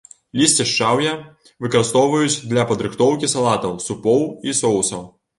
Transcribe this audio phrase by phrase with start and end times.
[0.39, 1.09] Лісце шчаўя
[1.65, 5.05] выкарыстоўваюць для падрыхтоўкі салатаў, супоў і соусаў.